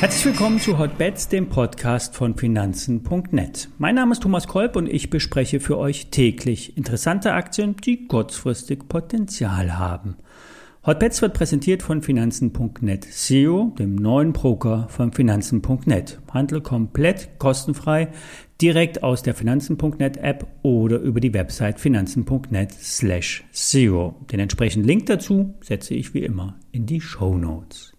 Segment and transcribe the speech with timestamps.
[0.00, 3.68] Herzlich willkommen zu Hotbets, dem Podcast von Finanzen.net.
[3.76, 8.88] Mein Name ist Thomas Kolb und ich bespreche für euch täglich interessante Aktien, die kurzfristig
[8.88, 10.16] Potenzial haben.
[10.86, 16.18] Hotbets wird präsentiert von Finanzen.net SEO, dem neuen Broker von Finanzen.net.
[16.32, 18.08] Handel komplett kostenfrei,
[18.62, 24.14] direkt aus der Finanzen.net App oder über die Website Finanzen.net slash SEO.
[24.32, 27.92] Den entsprechenden Link dazu setze ich wie immer in die Show Notes.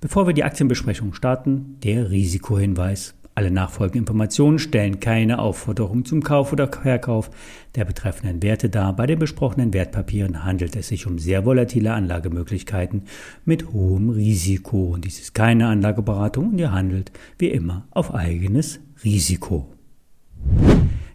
[0.00, 3.14] Bevor wir die Aktienbesprechung starten, der Risikohinweis.
[3.34, 7.30] Alle nachfolgenden Informationen stellen keine Aufforderung zum Kauf oder Verkauf
[7.74, 8.94] der betreffenden Werte dar.
[8.94, 13.04] Bei den besprochenen Wertpapieren handelt es sich um sehr volatile Anlagemöglichkeiten
[13.46, 14.92] mit hohem Risiko.
[14.92, 19.66] Und dies ist keine Anlageberatung und ihr handelt wie immer auf eigenes Risiko.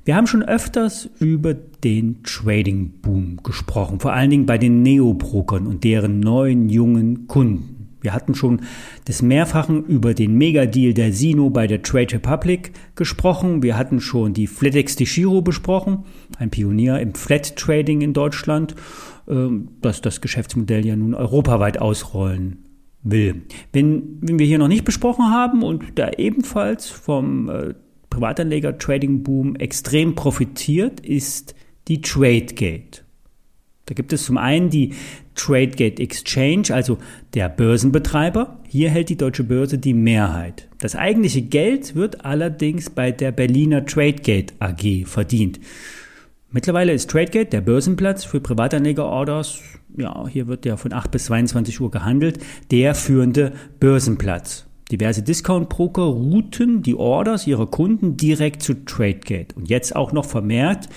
[0.04, 5.68] Wir haben schon öfters über den Trading Boom gesprochen, vor allen Dingen bei den Neobrokern
[5.68, 7.77] und deren neuen jungen Kunden.
[8.08, 8.62] Wir hatten schon
[9.06, 13.64] des Mehrfachen über den Megadeal der Sino bei der Trade Republic gesprochen.
[13.64, 16.06] Wir hatten schon die FlatEx Shiro besprochen,
[16.40, 18.76] ein Pionier im Flat Trading in Deutschland,
[19.28, 22.60] ähm, das das Geschäftsmodell ja nun europaweit ausrollen
[23.04, 23.42] will.
[23.74, 27.74] Wenn, wenn wir hier noch nicht besprochen haben und da ebenfalls vom äh,
[28.10, 31.56] Privatanleger Trading Boom extrem profitiert, ist
[31.90, 33.04] die TradeGate.
[33.88, 34.94] Da gibt es zum einen die
[35.38, 36.98] TradeGate Exchange, also
[37.34, 38.60] der Börsenbetreiber.
[38.68, 40.68] Hier hält die deutsche Börse die Mehrheit.
[40.80, 45.62] Das eigentliche Geld wird allerdings bei der Berliner TradeGate AG verdient.
[46.52, 49.62] Mittlerweile ist TradeGate der Börsenplatz für Privatanlegerorders.
[49.96, 52.40] Ja, hier wird ja von 8 bis 22 Uhr gehandelt.
[52.72, 54.66] Der führende Börsenplatz.
[54.92, 59.56] Diverse Discount-Broker routen die Orders ihrer Kunden direkt zu TradeGate.
[59.56, 60.88] Und jetzt auch noch vermehrt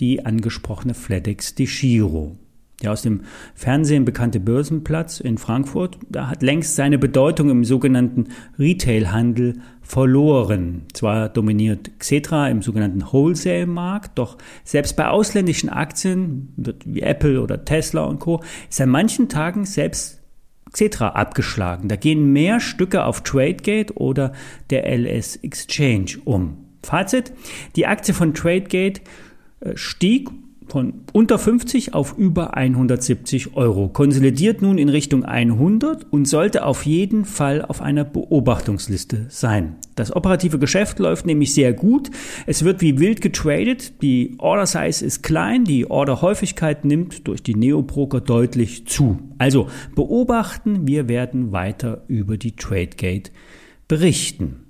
[0.00, 2.36] die angesprochene FedEx de Giro.
[2.82, 3.22] Der aus dem
[3.54, 10.82] Fernsehen bekannte Börsenplatz in Frankfurt, da hat längst seine Bedeutung im sogenannten Retailhandel verloren.
[10.92, 16.52] Zwar dominiert Xetra im sogenannten Wholesale-Markt, doch selbst bei ausländischen Aktien
[16.84, 18.42] wie Apple oder Tesla und Co.
[18.68, 20.20] ist an manchen Tagen selbst
[20.70, 21.88] Xetra abgeschlagen.
[21.88, 24.32] Da gehen mehr Stücke auf TradeGate oder
[24.68, 26.58] der LS Exchange um.
[26.82, 27.32] Fazit,
[27.74, 29.00] die Aktie von TradeGate
[29.60, 30.28] äh, stieg
[30.68, 36.86] von unter 50 auf über 170 Euro, konsolidiert nun in Richtung 100 und sollte auf
[36.86, 39.76] jeden Fall auf einer Beobachtungsliste sein.
[39.94, 42.10] Das operative Geschäft läuft nämlich sehr gut.
[42.46, 44.02] Es wird wie wild getradet.
[44.02, 45.64] Die Order Size ist klein.
[45.64, 49.18] Die Order Häufigkeit nimmt durch die Neobroker deutlich zu.
[49.38, 50.86] Also beobachten.
[50.86, 53.30] Wir werden weiter über die TradeGate
[53.88, 54.66] berichten.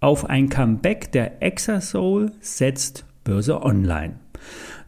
[0.00, 4.20] Auf ein Comeback der Exasol setzt Börse Online.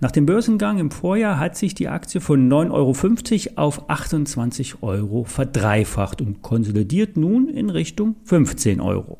[0.00, 5.24] Nach dem Börsengang im Vorjahr hat sich die Aktie von 9,50 Euro auf 28 Euro
[5.24, 9.18] verdreifacht und konsolidiert nun in Richtung 15 Euro.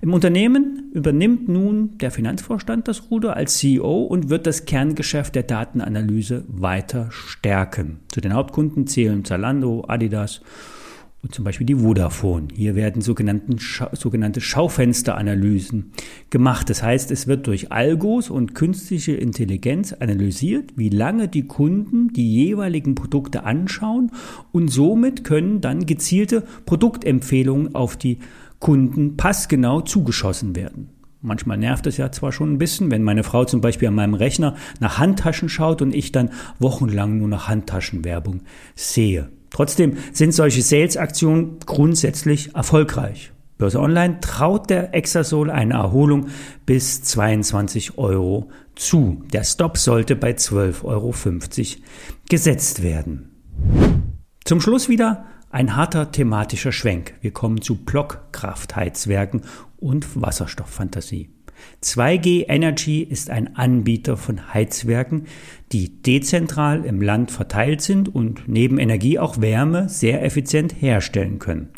[0.00, 5.42] Im Unternehmen übernimmt nun der Finanzvorstand das Ruder als CEO und wird das Kerngeschäft der
[5.42, 7.98] Datenanalyse weiter stärken.
[8.08, 10.40] Zu den Hauptkunden zählen Zalando, Adidas
[11.22, 12.48] und zum Beispiel die Vodafone.
[12.52, 13.56] Hier werden sogenannten,
[13.92, 15.92] sogenannte Schaufensteranalysen
[16.30, 16.68] gemacht.
[16.68, 22.34] Das heißt, es wird durch Algos und künstliche Intelligenz analysiert, wie lange die Kunden die
[22.34, 24.10] jeweiligen Produkte anschauen
[24.50, 28.18] und somit können dann gezielte Produktempfehlungen auf die
[28.58, 30.88] Kunden passgenau zugeschossen werden.
[31.20, 34.14] Manchmal nervt es ja zwar schon ein bisschen, wenn meine Frau zum Beispiel an meinem
[34.14, 38.40] Rechner nach Handtaschen schaut und ich dann wochenlang nur nach Handtaschenwerbung
[38.74, 39.30] sehe.
[39.52, 43.32] Trotzdem sind solche Sales-Aktionen grundsätzlich erfolgreich.
[43.58, 46.28] Börse Online traut der Exasol eine Erholung
[46.66, 49.22] bis 22 Euro zu.
[49.32, 51.14] Der Stop sollte bei 12,50 Euro
[52.28, 53.28] gesetzt werden.
[54.44, 57.14] Zum Schluss wieder ein harter thematischer Schwenk.
[57.20, 59.42] Wir kommen zu Blockkraftheizwerken
[59.76, 61.30] und Wasserstofffantasie.
[61.82, 65.26] 2G Energy ist ein Anbieter von Heizwerken,
[65.72, 71.68] die dezentral im Land verteilt sind und neben Energie auch Wärme sehr effizient herstellen können.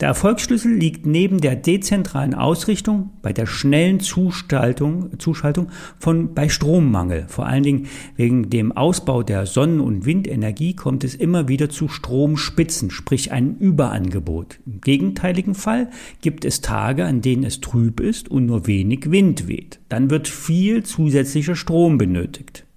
[0.00, 7.26] Der Erfolgsschlüssel liegt neben der dezentralen Ausrichtung bei der schnellen Zuschaltung, Zuschaltung von bei Strommangel.
[7.28, 11.88] Vor allen Dingen wegen dem Ausbau der Sonnen- und Windenergie kommt es immer wieder zu
[11.88, 14.60] Stromspitzen, sprich einem Überangebot.
[14.66, 15.90] Im gegenteiligen Fall
[16.20, 19.80] gibt es Tage, an denen es trüb ist und nur wenig Wind weht.
[19.88, 22.67] Dann wird viel zusätzlicher Strom benötigt.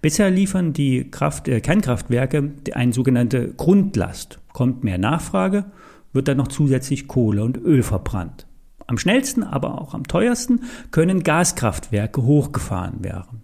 [0.00, 4.38] Bisher liefern die Kraft, äh, Kernkraftwerke eine sogenannte Grundlast.
[4.52, 5.66] Kommt mehr Nachfrage,
[6.12, 8.46] wird dann noch zusätzlich Kohle und Öl verbrannt.
[8.86, 13.42] Am schnellsten, aber auch am teuersten können Gaskraftwerke hochgefahren werden.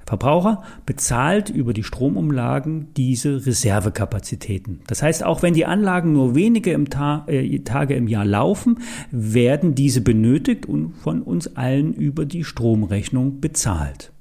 [0.00, 4.80] Der Verbraucher bezahlt über die Stromumlagen diese Reservekapazitäten.
[4.86, 8.80] Das heißt, auch wenn die Anlagen nur wenige im Ta äh, Tage im Jahr laufen,
[9.10, 14.12] werden diese benötigt und von uns allen über die Stromrechnung bezahlt.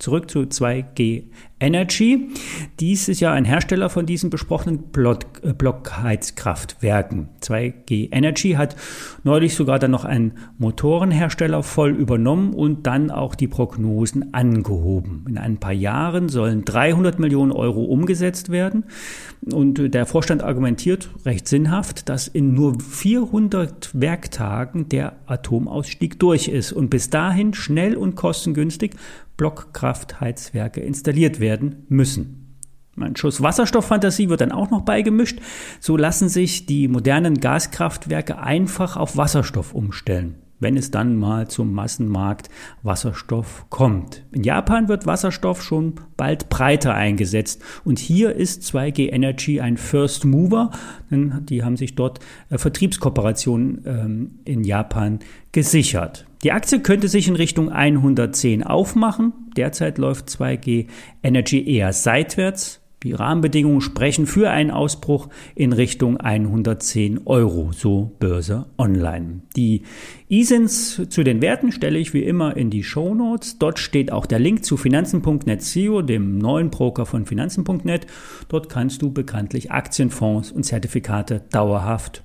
[0.00, 1.24] Zurück zu 2G
[1.60, 2.30] Energy.
[2.80, 4.84] Dies ist ja ein Hersteller von diesen besprochenen
[5.42, 7.28] äh, Blockheizkraftwerken.
[7.42, 8.76] 2G Energy hat
[9.24, 15.26] neulich sogar dann noch einen Motorenhersteller voll übernommen und dann auch die Prognosen angehoben.
[15.28, 18.84] In ein paar Jahren sollen 300 Millionen Euro umgesetzt werden.
[19.52, 26.72] Und der Vorstand argumentiert recht sinnhaft, dass in nur 400 Werktagen der Atomausstieg durch ist
[26.72, 28.92] und bis dahin schnell und kostengünstig
[29.40, 32.58] Blockkraftheizwerke installiert werden müssen.
[32.98, 35.40] Ein Schuss Wasserstofffantasie wird dann auch noch beigemischt.
[35.80, 41.72] So lassen sich die modernen Gaskraftwerke einfach auf Wasserstoff umstellen wenn es dann mal zum
[41.72, 42.48] Massenmarkt
[42.82, 44.24] Wasserstoff kommt.
[44.30, 50.24] In Japan wird Wasserstoff schon bald breiter eingesetzt und hier ist 2G Energy ein First
[50.24, 50.70] Mover,
[51.10, 52.20] denn die haben sich dort
[52.50, 55.18] äh, Vertriebskooperationen ähm, in Japan
[55.52, 56.26] gesichert.
[56.42, 59.32] Die Aktie könnte sich in Richtung 110 aufmachen.
[59.56, 60.86] Derzeit läuft 2G
[61.22, 62.80] Energy eher seitwärts.
[63.02, 69.40] Die Rahmenbedingungen sprechen für einen Ausbruch in Richtung 110 Euro, so Börse Online.
[69.56, 69.82] Die
[70.28, 73.58] ISINs zu den Werten stelle ich wie immer in die Show Notes.
[73.58, 78.06] Dort steht auch der Link zu Finanzen.net SEO, dem neuen Broker von Finanzen.net.
[78.48, 82.22] Dort kannst du bekanntlich Aktienfonds und Zertifikate dauerhaft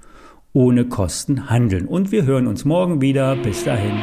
[0.51, 1.85] ohne Kosten handeln.
[1.85, 3.37] Und wir hören uns morgen wieder.
[3.37, 3.93] Bis dahin.